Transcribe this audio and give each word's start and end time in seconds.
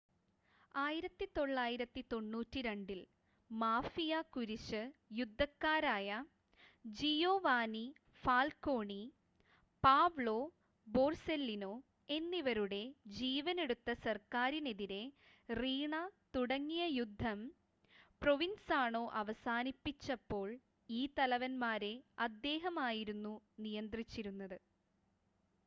1992-ൽ 0.75 3.01
mafia 3.51 4.21
കുരിശ് 4.33 4.79
യുദ്ധക്കാരായ 5.17 6.09
Giovanni 6.85 7.83
Falcone 8.23 8.99
Paolo 9.83 10.37
Borsellino 10.87 11.71
എന്നിവരുടെ 12.09 12.81
ജീവൻ 13.19 13.59
എടുത്ത 13.65 13.91
സർക്കാരിനെതിരെ 14.05 15.03
റീണ 15.49 15.93
തുടങ്ങിയ 16.35 16.85
യുദ്ധം 16.93 17.39
പ്രൊവിൻസാണോ 18.21 19.03
അവസാനിപ്പിച്ചപ്പോൾ 19.21 20.47
ഈ 20.89 21.01
തലവന്മാരെ 21.17 21.93
അദ്ദേഹം 22.27 22.77
ആയിരുന്നു 22.89 23.35
നിയന്ത്രിച്ചിരുന്നത് 23.59 24.57